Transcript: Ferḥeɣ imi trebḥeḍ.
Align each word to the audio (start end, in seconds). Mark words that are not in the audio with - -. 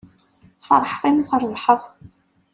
Ferḥeɣ 0.67 1.01
imi 1.09 1.23
trebḥeḍ. 1.29 1.81